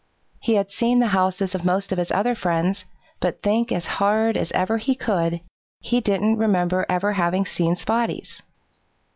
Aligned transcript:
He 0.39 0.55
had 0.55 0.71
seen 0.71 0.99
the 0.99 1.09
houses 1.13 1.53
of 1.53 1.63
most 1.63 1.91
of 1.91 1.99
his 1.99 2.09
other 2.09 2.33
friends, 2.33 2.85
but 3.19 3.43
think 3.43 3.71
as 3.71 3.85
hard 4.01 4.35
as 4.35 4.51
ever 4.53 4.79
he 4.79 4.95
could, 4.95 5.41
he 5.79 6.01
didn't 6.01 6.37
remember 6.37 6.87
having 6.89 7.45
seen 7.45 7.75
Spotty's. 7.75 8.41